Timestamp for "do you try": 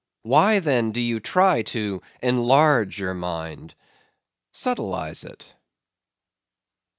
0.93-1.61